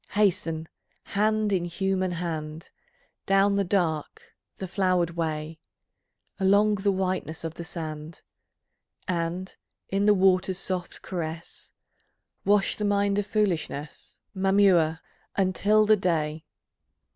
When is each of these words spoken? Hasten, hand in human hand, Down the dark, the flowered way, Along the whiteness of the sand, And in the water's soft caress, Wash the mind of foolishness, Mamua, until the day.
Hasten, 0.13 0.67
hand 1.03 1.53
in 1.53 1.65
human 1.65 2.13
hand, 2.13 2.71
Down 3.27 3.55
the 3.55 3.63
dark, 3.63 4.33
the 4.57 4.67
flowered 4.67 5.11
way, 5.11 5.59
Along 6.39 6.73
the 6.73 6.91
whiteness 6.91 7.43
of 7.43 7.53
the 7.53 7.63
sand, 7.63 8.23
And 9.07 9.55
in 9.89 10.07
the 10.07 10.15
water's 10.15 10.57
soft 10.57 11.03
caress, 11.03 11.71
Wash 12.45 12.77
the 12.77 12.83
mind 12.85 13.19
of 13.19 13.27
foolishness, 13.27 14.19
Mamua, 14.35 15.01
until 15.35 15.85
the 15.85 15.97
day. 15.97 16.45